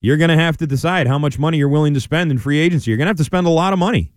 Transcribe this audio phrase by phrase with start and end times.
[0.00, 2.58] you're going to have to decide how much money you're willing to spend in free
[2.58, 2.90] agency.
[2.90, 4.12] You're going to have to spend a lot of money.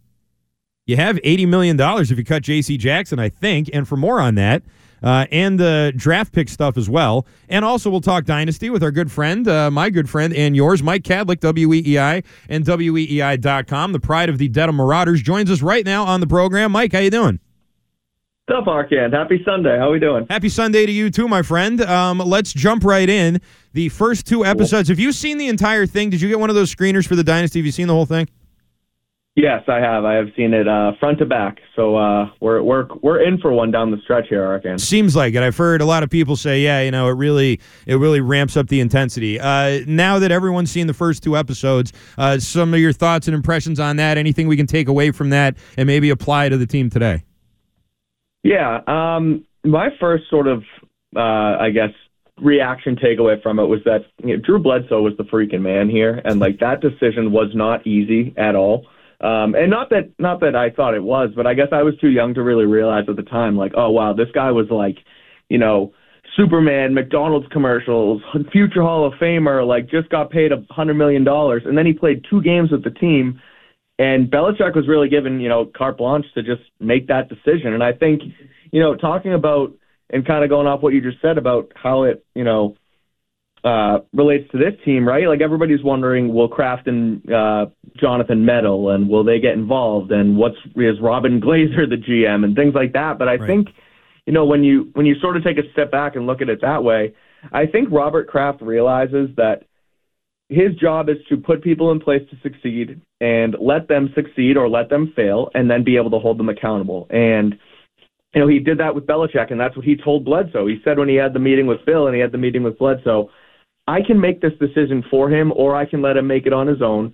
[0.86, 2.78] You have $80 million if you cut J.C.
[2.78, 3.70] Jackson, I think.
[3.74, 4.64] And for more on that,
[5.02, 7.26] uh, and the draft pick stuff as well.
[7.50, 10.82] And also, we'll talk Dynasty with our good friend, uh, my good friend, and yours,
[10.82, 16.06] Mike Kadlick, WEEI and WEEI.com, the pride of the Dedham Marauders, joins us right now
[16.06, 16.72] on the program.
[16.72, 17.40] Mike, how you doing?
[18.46, 19.14] What's up, Arcand?
[19.14, 19.78] Happy Sunday.
[19.78, 20.28] How are we doing?
[20.30, 21.80] Happy Sunday to you too, my friend.
[21.80, 23.40] Um, let's jump right in.
[23.72, 24.90] The first two episodes.
[24.90, 26.10] Have you seen the entire thing?
[26.10, 27.60] Did you get one of those screeners for the Dynasty?
[27.60, 28.28] Have you seen the whole thing?
[29.38, 30.04] Yes, I have.
[30.04, 31.60] I have seen it uh, front to back.
[31.78, 34.82] So uh, we're we're we're in for one down the stretch here, Arcand.
[34.82, 35.42] Seems like it.
[35.42, 38.58] I've heard a lot of people say, yeah, you know, it really it really ramps
[38.58, 39.40] up the intensity.
[39.40, 43.36] Uh, now that everyone's seen the first two episodes, uh, some of your thoughts and
[43.36, 44.18] impressions on that?
[44.18, 47.24] Anything we can take away from that and maybe apply to the team today?
[48.44, 50.64] Yeah, um, my first sort of,
[51.16, 51.92] uh, I guess,
[52.42, 56.22] reaction takeaway from it was that you know, Drew Bledsoe was the freaking man here,
[56.26, 58.86] and like that decision was not easy at all.
[59.22, 61.98] Um, and not that not that I thought it was, but I guess I was
[62.00, 64.98] too young to really realize at the time, like, oh wow, this guy was like,
[65.48, 65.94] you know,
[66.36, 71.64] Superman, McDonald's commercials, future Hall of Famer, like just got paid a hundred million dollars,
[71.66, 73.40] and then he played two games with the team
[74.00, 77.74] and Belichick was really given, you know, carte blanche to just make that decision.
[77.74, 78.22] And I think,
[78.72, 79.74] you know, talking about
[80.10, 82.76] and kind of going off what you just said about how it, you know,
[83.64, 85.28] uh, relates to this team, right?
[85.28, 90.36] Like everybody's wondering, will Kraft and uh, Jonathan meddle, and will they get involved, and
[90.36, 93.18] what's is Robin Glazer the GM, and things like that.
[93.18, 93.48] But I right.
[93.48, 93.70] think,
[94.26, 96.50] you know, when you when you sort of take a step back and look at
[96.50, 97.14] it that way,
[97.54, 99.64] I think Robert Kraft realizes that
[100.54, 104.70] his job is to put people in place to succeed and let them succeed or
[104.70, 107.08] let them fail and then be able to hold them accountable.
[107.10, 107.58] And
[108.34, 110.68] you know, he did that with Belichick and that's what he told Bledsoe.
[110.68, 112.78] He said when he had the meeting with Bill and he had the meeting with
[112.78, 113.30] Bledsoe,
[113.88, 116.68] I can make this decision for him or I can let him make it on
[116.68, 117.14] his own.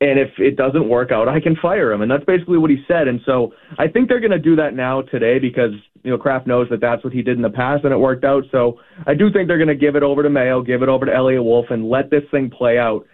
[0.00, 2.02] And if it doesn't work out, I can fire him.
[2.02, 3.08] And that's basically what he said.
[3.08, 5.72] And so I think they're going to do that now today because,
[6.04, 8.24] you know, Kraft knows that that's what he did in the past and it worked
[8.24, 8.44] out.
[8.52, 11.04] So I do think they're going to give it over to Mayo, give it over
[11.04, 13.06] to Eliot Wolf and let this thing play out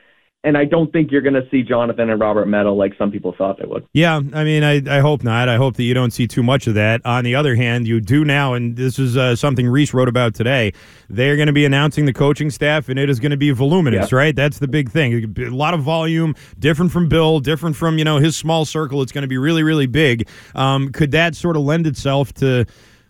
[0.44, 3.34] and I don't think you're going to see Jonathan and Robert meddle like some people
[3.36, 3.86] thought they would.
[3.94, 5.48] Yeah, I mean, I, I hope not.
[5.48, 7.00] I hope that you don't see too much of that.
[7.06, 10.34] On the other hand, you do now, and this is uh, something Reese wrote about
[10.34, 10.72] today.
[11.08, 14.12] They're going to be announcing the coaching staff, and it is going to be voluminous,
[14.12, 14.18] yeah.
[14.18, 14.36] right?
[14.36, 15.34] That's the big thing.
[15.38, 19.00] A lot of volume, different from Bill, different from you know his small circle.
[19.00, 20.28] It's going to be really, really big.
[20.54, 22.66] Um, could that sort of lend itself to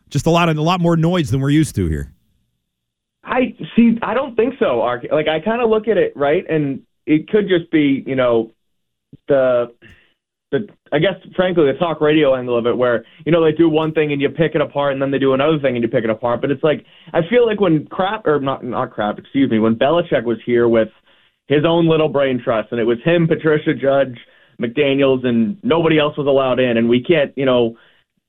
[0.08, 2.12] just a lot of a lot more noise than we're used to here?
[3.24, 3.98] I see.
[4.02, 4.78] I don't think so.
[4.78, 8.52] Like I kind of look at it right, and it could just be, you know,
[9.28, 9.72] the
[10.50, 13.68] the I guess frankly the talk radio angle of it where, you know, they do
[13.68, 15.88] one thing and you pick it apart and then they do another thing and you
[15.88, 16.40] pick it apart.
[16.40, 19.76] But it's like I feel like when Kraft or not not Kraft, excuse me, when
[19.76, 20.88] Belichick was here with
[21.46, 24.18] his own little brain trust and it was him, Patricia Judge,
[24.60, 27.76] McDaniels and nobody else was allowed in and we can't, you know,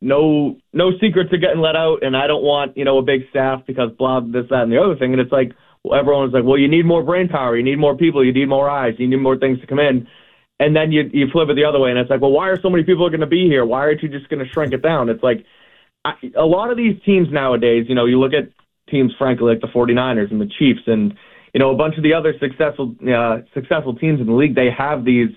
[0.02, 3.22] no no secrets are getting let out and I don't want, you know, a big
[3.30, 5.54] staff because blah this, that and the other thing and it's like
[5.94, 8.70] everyone's like, well, you need more brain power, you need more people, you need more
[8.70, 10.08] eyes, you need more things to come in.
[10.60, 12.60] And then you you flip it the other way, and it's like, well, why are
[12.62, 13.66] so many people going to be here?
[13.66, 15.10] Why aren't you just going to shrink it down?
[15.10, 15.46] It's like
[16.06, 18.50] I, a lot of these teams nowadays, you know, you look at
[18.90, 21.14] teams, frankly, like the 49ers and the Chiefs, and
[21.54, 24.56] you know, a bunch of the other successful uh, successful teams in the league.
[24.56, 25.30] They have these,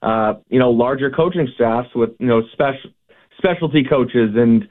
[0.00, 2.90] uh, you know, larger coaching staffs with you know special
[3.36, 4.68] specialty coaches and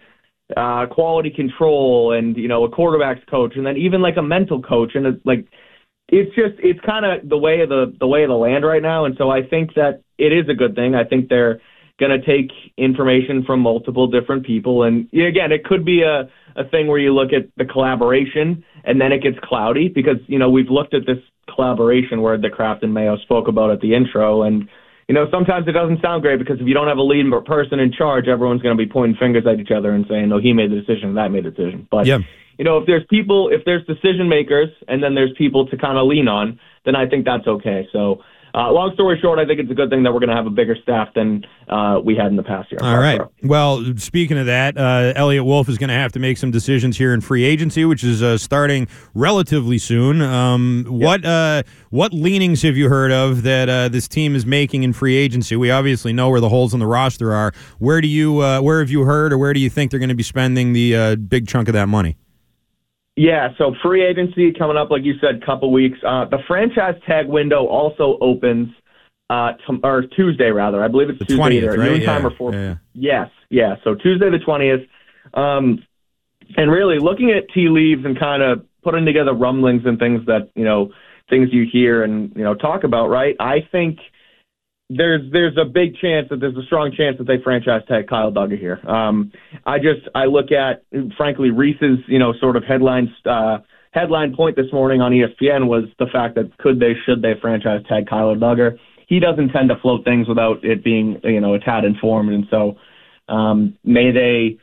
[0.58, 4.62] uh, quality control and you know a quarterbacks coach and then even like a mental
[4.62, 4.92] coach.
[4.96, 5.48] And it's like
[6.10, 8.82] it's just it's kind of the way of the the way of the land right
[8.82, 9.06] now.
[9.06, 10.96] And so I think that it is a good thing.
[10.96, 11.62] I think they're
[12.00, 14.84] going to take information from multiple different people.
[14.84, 19.00] And again it could be a a thing where you look at the collaboration and
[19.00, 21.20] then it gets cloudy because you know we've looked at this
[21.54, 24.44] collaboration where the Kraft and Mayo spoke about at the intro.
[24.44, 24.68] And
[25.12, 27.82] you know, sometimes it doesn't sound great because if you don't have a lead person
[27.82, 30.54] in charge, everyone's going to be pointing fingers at each other and saying, "No, he
[30.54, 32.20] made the decision, that made the decision." But yeah.
[32.58, 35.98] you know, if there's people, if there's decision makers, and then there's people to kind
[35.98, 37.90] of lean on, then I think that's okay.
[37.92, 40.36] So uh, long story short, I think it's a good thing that we're going to
[40.36, 42.80] have a bigger staff than uh, we had in the past year.
[42.82, 43.22] All right.
[43.44, 46.98] Well, speaking of that, uh, Eliot Wolf is going to have to make some decisions
[46.98, 50.22] here in free agency, which is uh, starting relatively soon.
[50.22, 50.92] Um, yep.
[50.92, 54.94] What uh, what leanings have you heard of that uh, this team is making in
[54.94, 55.56] free agency?
[55.56, 57.54] We obviously know where the holes in the roster are.
[57.80, 60.16] Where do you where have you heard, or where do you think they're going to
[60.16, 62.18] be spending the big chunk of that money?
[63.16, 66.00] Yeah, so free agency coming up, like you said, couple weeks.
[66.06, 68.70] Uh, the franchise tag window also opens
[69.30, 70.84] uh, t- or Tuesday rather.
[70.84, 71.92] I believe it's the Tuesday 20th, right?
[71.92, 72.28] noontime yeah.
[72.28, 72.54] or four.
[72.54, 72.76] Yeah.
[72.94, 73.76] Yes, yeah.
[73.84, 74.82] So Tuesday the twentieth.
[75.34, 75.86] Um,
[76.58, 80.50] and really looking at tea leaves and kind of putting together rumblings and things that
[80.56, 80.92] you know
[81.30, 83.36] things you hear and you know talk about, right?
[83.40, 84.00] I think
[84.98, 88.32] there's there's a big chance that there's a strong chance that they franchise tag Kyle
[88.32, 88.80] Dugger here.
[88.88, 89.32] Um,
[89.66, 90.84] I just I look at
[91.18, 93.60] frankly Reese's you know sort of headlines uh,
[93.92, 97.82] headline point this morning on ESPN was the fact that could they should they franchise
[97.88, 98.78] tag Kyle Dugger.
[99.08, 102.46] He doesn't tend to float things without it being you know a tad informed, and
[102.50, 102.76] so
[103.30, 104.58] um, may they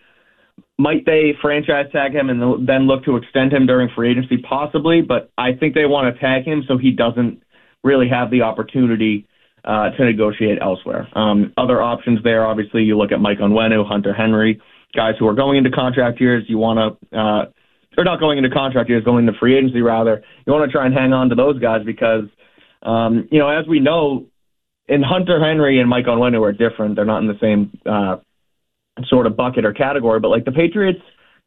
[0.79, 5.01] might they franchise tag him and then look to extend him during free agency possibly,
[5.01, 7.43] but I think they want to tag him so he doesn't
[7.85, 9.28] really have the opportunity
[9.65, 11.09] uh, to negotiate elsewhere.
[11.15, 14.61] Um, other options there, obviously, you look at Mike Onwenu, Hunter Henry,
[14.95, 16.45] guys who are going into contract years.
[16.49, 17.45] You want to, uh,
[17.97, 20.23] or not going into contract years, going into free agency rather.
[20.47, 22.25] You want to try and hang on to those guys because,
[22.83, 24.27] um, you know, as we know,
[24.87, 26.97] in Hunter Henry and Mike Onwenu are different.
[26.97, 28.17] They're not in the same uh,
[29.07, 31.01] sort of bucket or category, but like the Patriots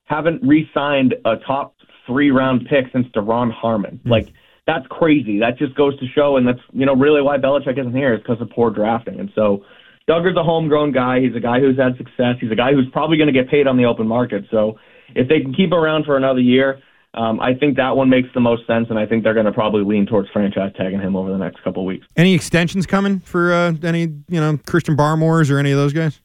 [0.06, 1.76] haven't re-signed a top
[2.06, 3.98] three round pick since Duron Harmon.
[4.00, 4.10] Mm-hmm.
[4.10, 4.28] Like
[4.68, 5.40] that's crazy.
[5.40, 8.20] That just goes to show, and that's you know really why Belichick isn't here is
[8.20, 9.20] because of poor drafting.
[9.20, 9.64] And so
[10.08, 11.20] Dugger's a homegrown guy.
[11.22, 12.36] He's a guy who's had success.
[12.40, 14.46] He's a guy who's probably going to get paid on the open market.
[14.52, 14.78] So
[15.16, 16.80] if they can keep him around for another year,
[17.14, 19.52] um, I think that one makes the most sense, and I think they're going to
[19.52, 22.08] probably lean towards franchise tagging him over the next couple of weeks.
[22.16, 26.22] Any extensions coming for uh, any you know Christian Barmores or any of those guys?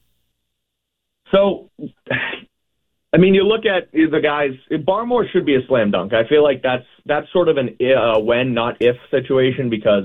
[1.31, 1.69] So
[3.13, 4.51] I mean, you look at the guys.
[4.83, 6.13] Barmore should be a slam dunk.
[6.13, 10.03] I feel like that's that's sort of an uh, when, not if situation because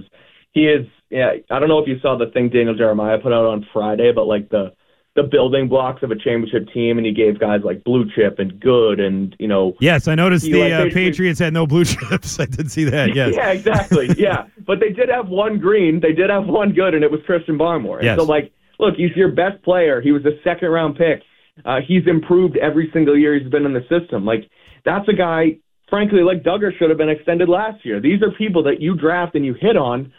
[0.52, 0.86] he is.
[1.10, 4.12] Yeah, I don't know if you saw the thing Daniel Jeremiah put out on Friday,
[4.14, 4.72] but like the
[5.14, 8.58] the building blocks of a championship team, and he gave guys like blue chip and
[8.60, 9.74] good, and you know.
[9.80, 12.38] Yes, I noticed the like, uh, Patriots had no blue chips.
[12.38, 13.14] I did see that.
[13.14, 13.34] Yes.
[13.34, 14.14] yeah, exactly.
[14.16, 16.00] yeah, but they did have one green.
[16.00, 18.02] They did have one good, and it was Christian Barmore.
[18.02, 18.16] Yes.
[18.16, 20.00] So like, look, he's your best player.
[20.00, 21.22] He was a second round pick
[21.64, 24.24] uh, he's improved every single year he's been in the system.
[24.24, 24.48] Like
[24.84, 25.58] that's a guy,
[25.88, 28.00] frankly, like Dugger should have been extended last year.
[28.00, 30.12] These are people that you draft and you hit on.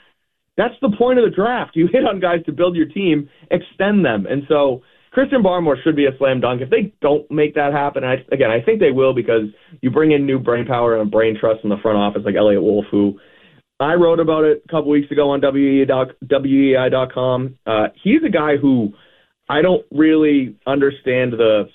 [0.55, 1.75] That's the point of the draft.
[1.75, 4.81] You hit on guys to build your team, extend them, and so
[5.13, 6.61] Christian Barmore should be a slam dunk.
[6.61, 9.43] If they don't make that happen, I, again, I think they will because
[9.81, 12.35] you bring in new brain power and a brain trust in the front office, like
[12.35, 13.19] Eliot Wolf, who
[13.79, 16.09] I wrote about it a couple weeks ago on WEEI.com.
[17.65, 18.93] Uh, he's a guy who
[19.49, 21.65] I don't really understand the.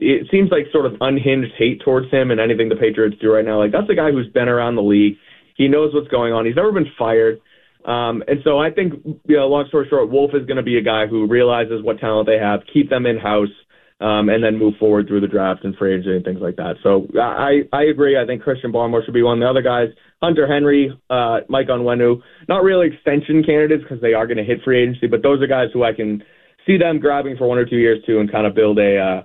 [0.00, 3.44] It seems like sort of unhinged hate towards him and anything the Patriots do right
[3.44, 3.58] now.
[3.58, 5.16] Like that's a guy who's been around the league.
[5.56, 6.46] He knows what's going on.
[6.46, 7.40] He's never been fired.
[7.84, 10.78] Um, and so I think, you know, long story short, Wolf is going to be
[10.78, 13.52] a guy who realizes what talent they have, keep them in house,
[14.00, 16.74] um, and then move forward through the draft and free agency and things like that.
[16.82, 18.18] So I, I agree.
[18.18, 19.38] I think Christian Barmore should be one.
[19.38, 19.88] Of the other guys,
[20.22, 24.58] Hunter Henry, uh, Mike Onwenu, not really extension candidates because they are going to hit
[24.64, 26.22] free agency, but those are guys who I can
[26.66, 28.98] see them grabbing for one or two years too, and kind of build a.
[28.98, 29.22] Uh,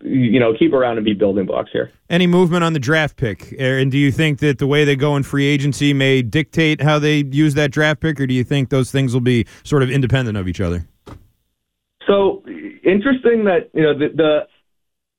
[0.00, 1.92] you know, keep around and be building blocks here.
[2.08, 3.54] Any movement on the draft pick?
[3.58, 6.98] And do you think that the way they go in free agency may dictate how
[6.98, 9.90] they use that draft pick, or do you think those things will be sort of
[9.90, 10.86] independent of each other?
[12.06, 12.42] So
[12.84, 14.40] interesting that you know the the,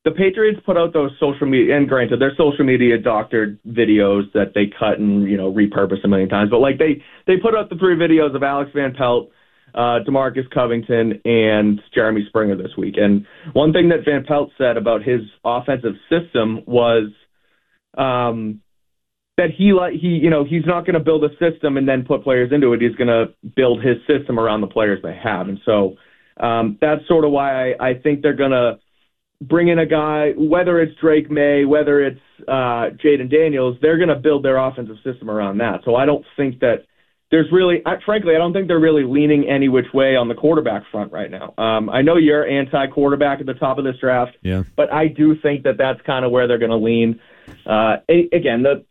[0.06, 4.54] the Patriots put out those social media, and granted, they're social media doctored videos that
[4.54, 7.70] they cut and you know repurpose a million times, but like they they put out
[7.70, 9.30] the three videos of Alex Van Pelt
[9.74, 12.96] uh, Demarcus Covington and Jeremy Springer this week.
[12.98, 17.10] And one thing that Van Pelt said about his offensive system was
[17.98, 18.62] um,
[19.38, 22.06] that he like he you know he's not going to build a system and then
[22.06, 22.82] put players into it.
[22.82, 25.48] He's going to build his system around the players they have.
[25.48, 25.96] And so
[26.38, 28.80] um, that's sort of why I, I think they're going to
[29.42, 34.10] bring in a guy, whether it's Drake Maye, whether it's uh, Jayden Daniels, they're going
[34.10, 35.82] to build their offensive system around that.
[35.84, 36.86] So I don't think that
[37.34, 40.36] there's really, I, frankly, I don't think they're really leaning any which way on the
[40.36, 41.56] quarterback front right now.
[41.58, 44.62] Um, I know you're anti-quarterback at the top of this draft, yeah.
[44.78, 47.20] but I do think that that's kind of where they're going to lean.
[47.66, 48.86] Uh, again, the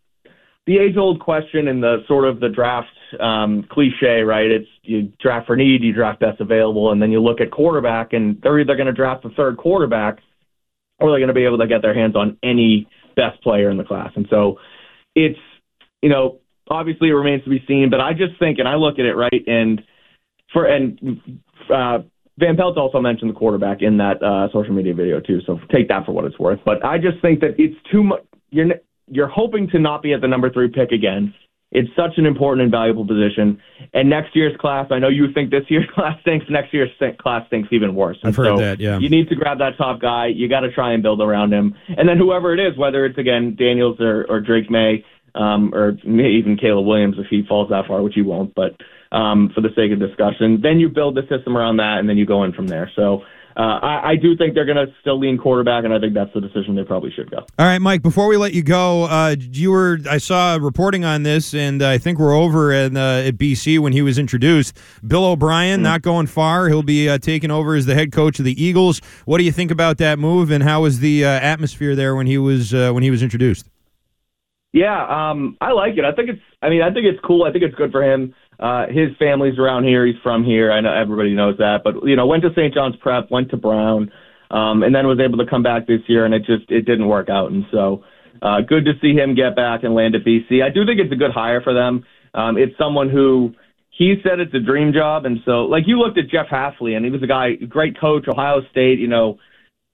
[0.66, 2.88] the age-old question and the sort of the draft
[3.20, 4.50] um, cliche, right?
[4.50, 8.12] It's you draft for need, you draft best available, and then you look at quarterback,
[8.12, 10.18] and they're either going to draft the third quarterback,
[10.98, 13.76] or they're going to be able to get their hands on any best player in
[13.76, 14.10] the class.
[14.16, 14.58] And so,
[15.14, 15.38] it's
[16.00, 17.88] you know obviously it remains to be seen.
[17.90, 19.82] But I just think, and I look at it right, and
[20.52, 21.20] for and
[21.72, 21.98] uh,
[22.38, 25.40] Van Pelt also mentioned the quarterback in that uh, social media video too.
[25.46, 26.60] So take that for what it's worth.
[26.64, 28.20] But I just think that it's too much.
[28.50, 28.66] You're
[29.08, 31.34] you're hoping to not be at the number three pick again.
[31.72, 33.60] It's such an important and valuable position.
[33.94, 36.46] And next year's class, I know you think this year's class stinks.
[36.50, 38.18] Next year's class stinks even worse.
[38.22, 38.78] And I've heard so that.
[38.78, 38.98] Yeah.
[38.98, 40.26] You need to grab that top guy.
[40.26, 41.74] You got to try and build around him.
[41.88, 45.02] And then whoever it is, whether it's again Daniels or, or Drake Maye,
[45.34, 48.54] um, or even Caleb Williams if he falls that far, which he won't.
[48.54, 48.76] But
[49.16, 52.16] um, for the sake of discussion, then you build the system around that, and then
[52.16, 52.90] you go in from there.
[52.96, 53.22] So
[53.56, 56.32] uh, I, I do think they're going to still lean quarterback, and I think that's
[56.32, 57.38] the decision they probably should go.
[57.58, 58.02] All right, Mike.
[58.02, 61.98] Before we let you go, uh, you were I saw reporting on this, and I
[61.98, 64.78] think we're over at, uh, at BC when he was introduced.
[65.06, 65.84] Bill O'Brien mm-hmm.
[65.84, 69.00] not going far; he'll be uh, taking over as the head coach of the Eagles.
[69.26, 72.26] What do you think about that move, and how was the uh, atmosphere there when
[72.26, 73.68] he was uh, when he was introduced?
[74.72, 76.04] Yeah, um, I like it.
[76.04, 76.40] I think it's.
[76.62, 77.44] I mean, I think it's cool.
[77.44, 78.34] I think it's good for him.
[78.58, 80.06] Uh, his family's around here.
[80.06, 80.72] He's from here.
[80.72, 81.80] I know everybody knows that.
[81.84, 82.72] But you know, went to St.
[82.72, 84.10] John's Prep, went to Brown,
[84.50, 87.08] um, and then was able to come back this year, and it just it didn't
[87.08, 87.50] work out.
[87.50, 88.04] And so,
[88.40, 90.62] uh, good to see him get back and land at BC.
[90.62, 92.04] I do think it's a good hire for them.
[92.32, 93.52] Um, it's someone who
[93.90, 97.04] he said it's a dream job, and so like you looked at Jeff Hafley, and
[97.04, 98.98] he was a guy, great coach, Ohio State.
[98.98, 99.36] You know,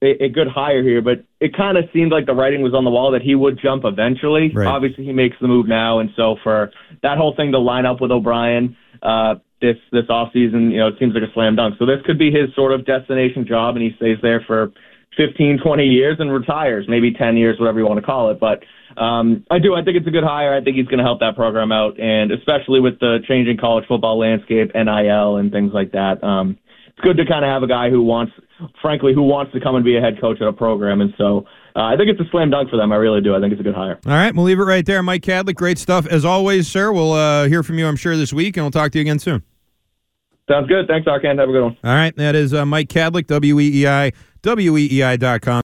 [0.02, 2.85] a, a good hire here, but it kind of seemed like the writing was on
[2.85, 4.50] the wall that he would jump eventually.
[4.55, 4.67] Right.
[4.67, 6.71] Obviously, he makes the move now, and so for
[7.02, 10.88] that whole thing to line up with O'Brien uh, this this off season, you know,
[10.88, 11.76] it seems like a slam dunk.
[11.78, 14.73] So this could be his sort of destination job, and he stays there for
[15.17, 18.38] 15, 20 years and retires, maybe 10 years, whatever you want to call it.
[18.38, 18.62] But
[19.00, 19.75] um, I do.
[19.75, 20.55] I think it's a good hire.
[20.55, 23.85] I think he's going to help that program out, and especially with the changing college
[23.88, 26.23] football landscape, NIL, and things like that.
[26.23, 26.57] Um,
[26.99, 28.33] it's good to kind of have a guy who wants,
[28.83, 31.00] frankly, who wants to come and be a head coach at a program.
[31.00, 32.90] And so uh, I think it's a slam dunk for them.
[32.90, 33.37] I really do.
[33.37, 33.99] I think it's a good hire.
[34.05, 35.02] All right, we'll leave it right there.
[35.02, 36.93] Mike Kadlick, great stuff as always, sir.
[36.93, 39.21] We'll uh, hear from you, I'm sure, this week, and we'll talk to you again
[39.21, 39.45] soon.
[40.50, 40.88] Sounds good.
[40.88, 41.38] Thanks, Arcand.
[41.38, 41.76] Have a good one.
[41.85, 43.87] All right, that is uh, Mike Kadlick, W E